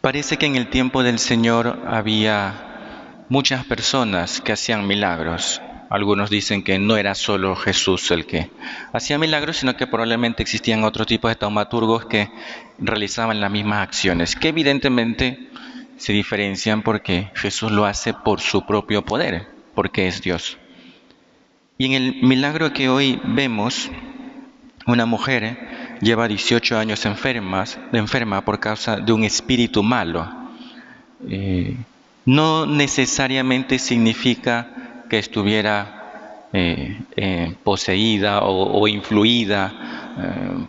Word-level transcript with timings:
Parece 0.00 0.36
que 0.36 0.46
en 0.46 0.54
el 0.54 0.70
tiempo 0.70 1.02
del 1.02 1.18
Señor 1.18 1.82
había 1.88 3.24
muchas 3.28 3.64
personas 3.64 4.40
que 4.40 4.52
hacían 4.52 4.86
milagros. 4.86 5.60
Algunos 5.90 6.30
dicen 6.30 6.62
que 6.62 6.78
no 6.78 6.96
era 6.96 7.16
solo 7.16 7.56
Jesús 7.56 8.12
el 8.12 8.24
que 8.24 8.48
hacía 8.92 9.18
milagros, 9.18 9.56
sino 9.56 9.76
que 9.76 9.88
probablemente 9.88 10.40
existían 10.42 10.84
otro 10.84 11.04
tipo 11.04 11.26
de 11.26 11.34
taumaturgos 11.34 12.06
que 12.06 12.30
realizaban 12.78 13.40
las 13.40 13.50
mismas 13.50 13.82
acciones, 13.82 14.36
que 14.36 14.48
evidentemente 14.48 15.48
se 15.96 16.12
diferencian 16.12 16.82
porque 16.82 17.32
Jesús 17.34 17.72
lo 17.72 17.84
hace 17.84 18.14
por 18.14 18.40
su 18.40 18.64
propio 18.64 19.04
poder, 19.04 19.48
porque 19.74 20.06
es 20.06 20.22
Dios. 20.22 20.58
Y 21.76 21.86
en 21.86 21.92
el 21.92 22.22
milagro 22.22 22.72
que 22.72 22.88
hoy 22.88 23.20
vemos, 23.24 23.90
una 24.86 25.06
mujer 25.06 25.77
lleva 26.00 26.28
18 26.28 26.78
años 26.78 27.04
enfermas, 27.06 27.78
enferma 27.92 28.44
por 28.44 28.60
causa 28.60 28.96
de 28.96 29.12
un 29.12 29.24
espíritu 29.24 29.82
malo. 29.82 30.28
Eh, 31.28 31.76
no 32.24 32.66
necesariamente 32.66 33.78
significa 33.78 35.04
que 35.08 35.18
estuviera 35.18 36.46
eh, 36.52 37.00
eh, 37.16 37.54
poseída 37.64 38.40
o, 38.42 38.86
influida 38.88 39.72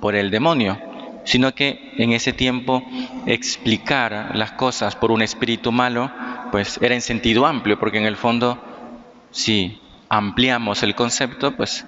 por 0.00 0.14
el 0.14 0.30
demonio, 0.30 0.78
sino 1.24 1.54
que 1.54 1.92
en 1.98 2.12
ese 2.12 2.32
tiempo 2.32 2.82
explicar 3.26 4.32
las 4.34 4.52
cosas 4.52 4.96
por 4.96 5.12
un 5.12 5.20
espíritu 5.20 5.70
malo, 5.70 6.10
pues 6.50 6.78
era 6.80 6.94
en 6.94 7.02
sentido 7.02 7.46
amplio, 7.46 7.78
porque 7.78 7.98
en 7.98 8.06
el 8.06 8.16
fondo, 8.16 8.58
si 9.30 9.78
ampliamos 10.08 10.82
el 10.82 10.94
concepto, 10.94 11.54
pues 11.54 11.84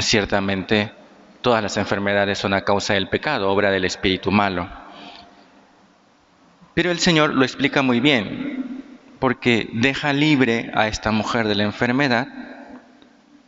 ciertamente 0.00 0.92
Todas 1.40 1.62
las 1.62 1.76
enfermedades 1.76 2.38
son 2.38 2.54
a 2.54 2.62
causa 2.62 2.94
del 2.94 3.08
pecado, 3.08 3.50
obra 3.50 3.70
del 3.70 3.84
espíritu 3.84 4.30
malo. 4.30 4.68
Pero 6.74 6.90
el 6.90 6.98
Señor 6.98 7.34
lo 7.34 7.42
explica 7.42 7.82
muy 7.82 8.00
bien, 8.00 8.84
porque 9.18 9.68
deja 9.72 10.12
libre 10.12 10.70
a 10.74 10.88
esta 10.88 11.10
mujer 11.10 11.48
de 11.48 11.54
la 11.54 11.64
enfermedad, 11.64 12.28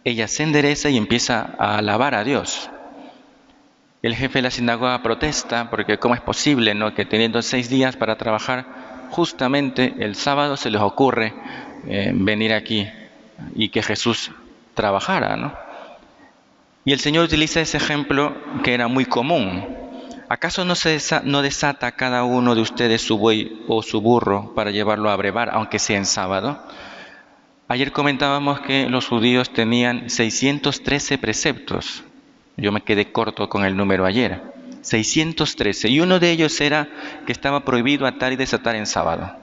ella 0.05 0.28
se 0.28 0.42
endereza 0.42 0.88
y 0.88 0.97
empieza 0.97 1.55
a 1.58 1.78
alabar 1.78 2.14
a 2.14 2.24
Dios. 2.24 2.70
El 4.02 4.14
jefe 4.14 4.38
de 4.38 4.42
la 4.42 4.50
sinagoga 4.50 5.02
protesta 5.02 5.69
porque 5.69 5.98
cómo 5.98 6.14
es 6.14 6.22
posible 6.22 6.75
¿no? 6.75 6.94
que 6.94 7.04
teniendo 7.04 7.42
seis 7.42 7.69
días 7.69 7.97
para 7.97 8.16
trabajar, 8.16 8.64
justamente 9.10 9.94
el 9.98 10.14
sábado 10.14 10.56
se 10.56 10.70
les 10.70 10.80
ocurre 10.80 11.34
eh, 11.86 12.12
venir 12.14 12.54
aquí 12.54 12.88
y 13.54 13.69
que 13.69 13.82
Jesús 13.82 14.30
trabajara. 14.75 15.36
¿no? 15.36 15.54
Y 16.84 16.92
el 16.92 17.00
Señor 17.00 17.25
utiliza 17.25 17.61
ese 17.61 17.77
ejemplo 17.77 18.34
que 18.64 18.73
era 18.73 18.89
muy 18.89 19.05
común. 19.05 19.77
¿Acaso 20.28 20.64
no, 20.64 20.75
se 20.75 20.98
no 21.25 21.42
desata 21.42 21.92
cada 21.92 22.25
uno 22.25 22.55
de 22.55 22.62
ustedes 22.62 23.03
su 23.03 23.19
buey 23.19 23.64
o 23.69 23.83
su 23.83 24.00
burro 24.00 24.55
para 24.55 24.70
llevarlo 24.70 25.11
a 25.11 25.17
brevar, 25.17 25.50
aunque 25.53 25.78
sea 25.78 25.98
en 25.98 26.06
sábado? 26.06 26.62
Ayer 27.69 27.92
comentábamos 27.92 28.61
que 28.61 28.89
los 28.89 29.06
judíos 29.09 29.53
tenían 29.53 30.09
613 30.09 31.19
preceptos. 31.19 32.05
Yo 32.56 32.72
me 32.72 32.81
quedé 32.83 33.12
corto 33.12 33.48
con 33.48 33.65
el 33.65 33.77
número 33.77 34.06
ayer. 34.06 34.42
613. 34.83 35.89
Y 35.89 36.00
uno 36.00 36.19
de 36.19 36.31
ellos 36.31 36.61
era 36.61 36.89
que 37.27 37.33
estaba 37.33 37.65
prohibido 37.65 38.06
atar 38.06 38.33
y 38.33 38.37
desatar 38.37 38.77
en 38.77 38.87
sábado. 38.87 39.37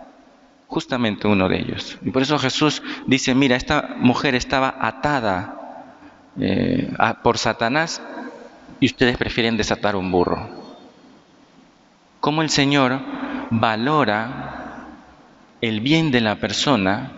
Justamente 0.67 1.27
uno 1.27 1.47
de 1.47 1.59
ellos. 1.59 1.97
Y 2.03 2.11
por 2.11 2.21
eso 2.21 2.39
Jesús 2.39 2.81
dice, 3.05 3.35
mira, 3.35 3.55
esta 3.55 3.95
mujer 3.99 4.35
estaba 4.35 4.75
atada 4.79 5.66
eh, 6.39 6.91
por 7.23 7.37
Satanás 7.37 8.01
y 8.79 8.85
ustedes 8.85 9.17
prefieren 9.17 9.57
desatar 9.57 9.95
un 9.95 10.11
burro. 10.11 10.49
Cómo 12.19 12.41
el 12.41 12.49
Señor 12.49 12.99
valora 13.49 14.87
el 15.61 15.81
bien 15.81 16.11
de 16.11 16.21
la 16.21 16.35
persona 16.35 17.11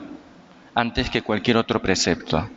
antes 0.75 1.09
que 1.09 1.21
cualquier 1.21 1.57
otro 1.57 1.81
precepto. 1.81 2.49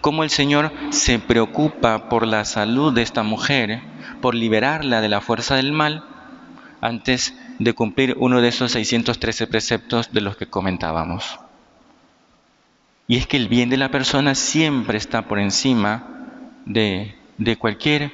Cómo 0.00 0.24
el 0.24 0.30
Señor 0.30 0.72
se 0.90 1.18
preocupa 1.18 2.08
por 2.08 2.26
la 2.26 2.44
salud 2.44 2.92
de 2.92 3.02
esta 3.02 3.22
mujer, 3.22 3.80
por 4.20 4.34
liberarla 4.34 5.00
de 5.00 5.08
la 5.08 5.20
fuerza 5.20 5.56
del 5.56 5.72
mal, 5.72 6.04
antes 6.80 7.34
de 7.58 7.72
cumplir 7.74 8.16
uno 8.18 8.40
de 8.40 8.48
esos 8.48 8.72
613 8.72 9.46
preceptos 9.46 10.12
de 10.12 10.20
los 10.20 10.36
que 10.36 10.46
comentábamos. 10.46 11.38
Y 13.10 13.16
es 13.16 13.26
que 13.26 13.38
el 13.38 13.48
bien 13.48 13.70
de 13.70 13.78
la 13.78 13.90
persona 13.90 14.34
siempre 14.34 14.98
está 14.98 15.22
por 15.22 15.38
encima 15.38 16.26
de, 16.66 17.14
cualquier 17.58 18.12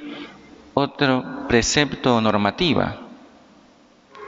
otro 0.73 1.45
precepto 1.49 2.15
o 2.15 2.21
normativa. 2.21 3.01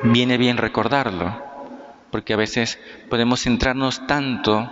Viene 0.04 0.38
bien 0.38 0.58
recordarlo, 0.58 1.42
porque 2.12 2.34
a 2.34 2.38
veces 2.38 2.78
podemos 3.10 3.44
centrarnos 3.44 4.06
tanto 4.08 4.70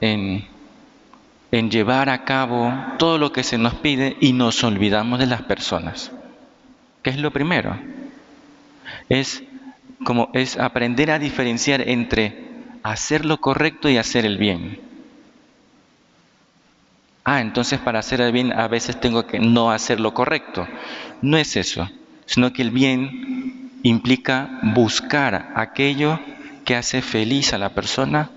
en, 0.00 0.46
en 1.50 1.70
llevar 1.72 2.08
a 2.08 2.24
cabo 2.24 2.72
todo 2.96 3.18
lo 3.18 3.32
que 3.32 3.42
se 3.42 3.58
nos 3.58 3.74
pide 3.74 4.16
y 4.20 4.32
nos 4.34 4.62
olvidamos 4.62 5.18
de 5.18 5.26
las 5.26 5.42
personas. 5.42 6.12
¿Qué 7.02 7.10
es 7.10 7.18
lo 7.18 7.32
primero? 7.32 7.76
Es 9.08 9.42
como 10.04 10.30
es 10.34 10.56
aprender 10.56 11.10
a 11.10 11.18
diferenciar 11.18 11.88
entre 11.88 12.46
hacer 12.84 13.24
lo 13.24 13.40
correcto 13.40 13.88
y 13.88 13.96
hacer 13.96 14.24
el 14.24 14.38
bien. 14.38 14.91
Ah, 17.24 17.40
entonces 17.40 17.78
para 17.78 18.00
hacer 18.00 18.20
el 18.20 18.32
bien 18.32 18.52
a 18.52 18.66
veces 18.66 18.98
tengo 19.00 19.26
que 19.26 19.38
no 19.38 19.70
hacer 19.70 20.00
lo 20.00 20.12
correcto. 20.12 20.66
No 21.20 21.36
es 21.36 21.56
eso, 21.56 21.88
sino 22.26 22.52
que 22.52 22.62
el 22.62 22.70
bien 22.70 23.70
implica 23.84 24.58
buscar 24.62 25.52
aquello 25.54 26.18
que 26.64 26.76
hace 26.76 27.00
feliz 27.00 27.52
a 27.52 27.58
la 27.58 27.70
persona, 27.70 28.30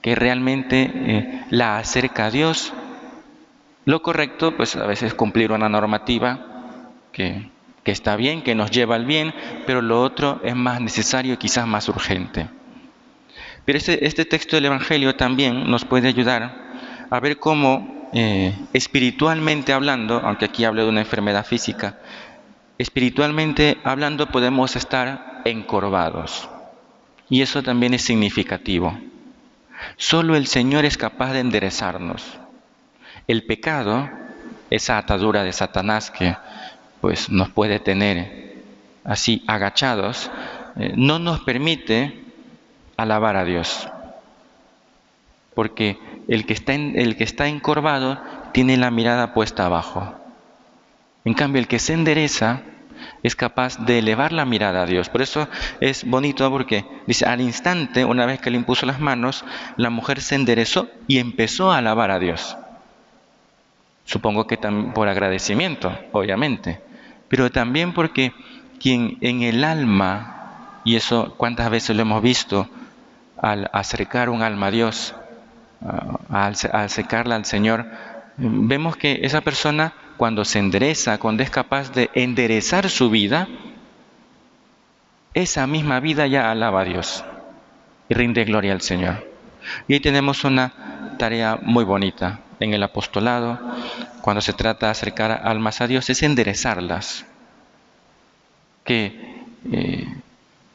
que 0.00 0.14
realmente 0.14 0.90
eh, 0.94 1.44
la 1.50 1.78
acerca 1.78 2.26
a 2.26 2.30
Dios. 2.30 2.72
Lo 3.84 4.02
correcto, 4.02 4.56
pues 4.56 4.76
a 4.76 4.86
veces 4.86 5.14
cumplir 5.14 5.52
una 5.52 5.68
normativa 5.68 6.38
que, 7.12 7.50
que 7.82 7.92
está 7.92 8.16
bien, 8.16 8.42
que 8.42 8.54
nos 8.54 8.70
lleva 8.70 8.96
al 8.96 9.06
bien, 9.06 9.34
pero 9.66 9.82
lo 9.82 10.02
otro 10.02 10.40
es 10.44 10.54
más 10.54 10.80
necesario 10.80 11.34
y 11.34 11.38
quizás 11.38 11.66
más 11.66 11.88
urgente. 11.88 12.48
Pero 13.66 13.76
este, 13.76 14.06
este 14.06 14.24
texto 14.24 14.56
del 14.56 14.66
Evangelio 14.66 15.14
también 15.14 15.70
nos 15.70 15.84
puede 15.84 16.08
ayudar 16.08 16.68
a 17.10 17.20
ver 17.20 17.38
cómo 17.38 17.97
eh, 18.12 18.54
espiritualmente 18.72 19.72
hablando, 19.72 20.20
aunque 20.24 20.46
aquí 20.46 20.64
hablo 20.64 20.82
de 20.84 20.88
una 20.88 21.00
enfermedad 21.00 21.44
física, 21.44 21.98
espiritualmente 22.78 23.78
hablando 23.84 24.28
podemos 24.28 24.76
estar 24.76 25.42
encorvados. 25.44 26.48
Y 27.28 27.42
eso 27.42 27.62
también 27.62 27.94
es 27.94 28.02
significativo. 28.02 28.98
Solo 29.96 30.36
el 30.36 30.46
Señor 30.46 30.84
es 30.84 30.96
capaz 30.96 31.32
de 31.32 31.40
enderezarnos. 31.40 32.38
El 33.26 33.44
pecado, 33.44 34.08
esa 34.70 34.98
atadura 34.98 35.42
de 35.44 35.52
Satanás 35.52 36.10
que 36.10 36.36
pues 37.00 37.30
nos 37.30 37.50
puede 37.50 37.78
tener 37.78 38.62
así 39.04 39.44
agachados, 39.46 40.30
eh, 40.76 40.94
no 40.96 41.18
nos 41.18 41.40
permite 41.40 42.20
alabar 42.96 43.36
a 43.36 43.44
Dios. 43.44 43.88
Porque 45.54 45.98
el 46.28 46.46
que 46.46 46.52
está, 46.52 46.74
el 46.74 47.16
que 47.16 47.24
está 47.24 47.48
encorvado 47.48 48.22
tiene 48.52 48.76
la 48.76 48.90
mirada 48.90 49.34
puesta 49.34 49.66
abajo. 49.66 50.14
En 51.24 51.34
cambio, 51.34 51.60
el 51.60 51.68
que 51.68 51.78
se 51.78 51.94
endereza 51.94 52.62
es 53.22 53.36
capaz 53.36 53.78
de 53.78 53.98
elevar 53.98 54.32
la 54.32 54.44
mirada 54.44 54.82
a 54.82 54.86
Dios. 54.86 55.08
Por 55.08 55.22
eso 55.22 55.48
es 55.80 56.04
bonito 56.04 56.50
porque 56.50 56.84
dice, 57.06 57.26
al 57.26 57.40
instante, 57.40 58.04
una 58.04 58.26
vez 58.26 58.40
que 58.40 58.50
le 58.50 58.56
impuso 58.56 58.86
las 58.86 59.00
manos, 59.00 59.44
la 59.76 59.90
mujer 59.90 60.20
se 60.20 60.34
enderezó 60.34 60.88
y 61.06 61.18
empezó 61.18 61.70
a 61.70 61.78
alabar 61.78 62.10
a 62.10 62.18
Dios. 62.18 62.56
Supongo 64.04 64.46
que 64.46 64.56
por 64.56 65.08
agradecimiento, 65.08 65.96
obviamente, 66.12 66.80
pero 67.28 67.50
también 67.50 67.92
porque 67.92 68.32
quien 68.80 69.18
en 69.20 69.42
el 69.42 69.64
alma, 69.64 70.80
y 70.84 70.96
eso 70.96 71.34
cuántas 71.36 71.68
veces 71.70 71.94
lo 71.94 72.02
hemos 72.02 72.22
visto, 72.22 72.68
al 73.36 73.70
acercar 73.72 74.30
un 74.30 74.42
alma 74.42 74.68
a 74.68 74.70
Dios, 74.70 75.14
al, 75.80 76.56
secarla 76.90 77.36
al 77.36 77.44
Señor, 77.44 77.86
vemos 78.36 78.96
que 78.96 79.20
esa 79.22 79.40
persona 79.40 79.92
cuando 80.16 80.44
se 80.44 80.58
endereza, 80.58 81.18
cuando 81.18 81.42
es 81.42 81.50
capaz 81.50 81.92
de 81.92 82.10
enderezar 82.14 82.90
su 82.90 83.10
vida, 83.10 83.48
esa 85.34 85.66
misma 85.66 86.00
vida 86.00 86.26
ya 86.26 86.50
alaba 86.50 86.80
a 86.80 86.84
Dios 86.84 87.24
y 88.08 88.14
rinde 88.14 88.44
gloria 88.44 88.72
al 88.72 88.80
Señor. 88.80 89.28
Y 89.86 89.94
ahí 89.94 90.00
tenemos 90.00 90.44
una 90.44 91.14
tarea 91.18 91.58
muy 91.62 91.84
bonita 91.84 92.40
en 92.60 92.74
el 92.74 92.82
apostolado, 92.82 93.60
cuando 94.20 94.40
se 94.40 94.52
trata 94.52 94.86
de 94.86 94.92
acercar 94.92 95.30
almas 95.44 95.80
a 95.80 95.86
Dios, 95.86 96.10
es 96.10 96.22
enderezarlas, 96.22 97.24
que 98.84 99.44
eh, 99.70 100.08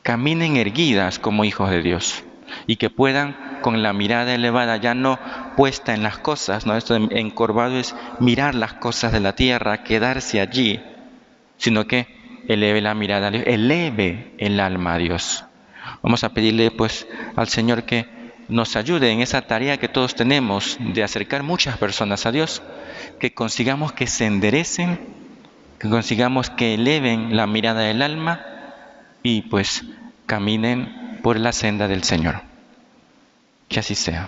caminen 0.01 0.55
erguidas 0.55 1.19
como 1.19 1.43
hijos 1.43 1.69
de 1.69 1.81
Dios 1.81 2.23
y 2.67 2.75
que 2.77 2.89
puedan 2.89 3.59
con 3.61 3.81
la 3.81 3.93
mirada 3.93 4.33
elevada, 4.33 4.77
ya 4.77 4.93
no 4.93 5.19
puesta 5.55 5.93
en 5.93 6.03
las 6.03 6.17
cosas, 6.17 6.65
¿no? 6.65 6.75
Esto 6.75 6.95
encorvado 6.95 7.77
es 7.77 7.95
mirar 8.19 8.55
las 8.55 8.73
cosas 8.73 9.11
de 9.11 9.19
la 9.19 9.35
tierra, 9.35 9.83
quedarse 9.83 10.41
allí, 10.41 10.81
sino 11.57 11.87
que 11.87 12.07
eleve 12.47 12.81
la 12.81 12.93
mirada 12.93 13.29
eleve 13.29 14.33
el 14.37 14.59
alma 14.59 14.95
a 14.95 14.97
Dios. 14.97 15.45
Vamos 16.01 16.23
a 16.23 16.29
pedirle 16.29 16.71
pues 16.71 17.07
al 17.35 17.47
Señor 17.47 17.83
que 17.83 18.07
nos 18.49 18.75
ayude 18.75 19.11
en 19.11 19.21
esa 19.21 19.41
tarea 19.41 19.77
que 19.77 19.87
todos 19.87 20.15
tenemos 20.15 20.77
de 20.79 21.03
acercar 21.03 21.43
muchas 21.43 21.77
personas 21.77 22.25
a 22.25 22.31
Dios, 22.31 22.61
que 23.19 23.33
consigamos 23.33 23.93
que 23.93 24.07
se 24.07 24.25
enderecen, 24.25 24.99
que 25.79 25.89
consigamos 25.89 26.49
que 26.49 26.73
eleven 26.73 27.35
la 27.35 27.47
mirada 27.47 27.81
del 27.81 28.01
alma 28.01 28.45
y 29.21 29.43
pues 29.43 29.85
caminen 30.25 31.02
por 31.23 31.39
la 31.39 31.53
senda 31.53 31.87
del 31.87 32.03
Señor. 32.03 32.41
Que 33.69 33.79
así 33.79 33.95
sea. 33.95 34.27